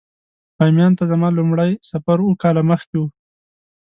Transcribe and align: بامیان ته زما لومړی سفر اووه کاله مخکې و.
بامیان 0.57 0.91
ته 0.97 1.03
زما 1.11 1.27
لومړی 1.37 1.71
سفر 1.89 2.17
اووه 2.23 2.39
کاله 2.43 2.61
مخکې 2.71 2.95
و. 2.99 3.03